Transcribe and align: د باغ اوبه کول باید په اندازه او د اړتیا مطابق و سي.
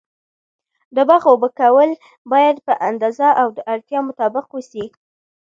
د 0.95 0.97
باغ 1.09 1.23
اوبه 1.31 1.49
کول 1.59 1.89
باید 2.31 2.57
په 2.67 2.73
اندازه 2.89 3.29
او 3.41 3.47
د 3.57 3.59
اړتیا 3.73 3.99
مطابق 4.09 4.45
و 4.51 4.59
سي. 4.71 4.85